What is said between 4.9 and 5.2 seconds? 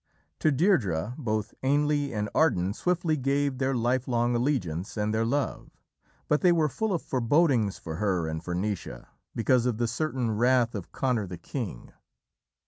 and